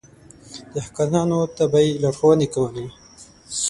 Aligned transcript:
دهقانانو 0.73 1.39
ته 1.55 1.63
به 1.71 1.79
يې 1.85 1.99
لارښونې 2.01 2.47
کولې. 2.53 2.85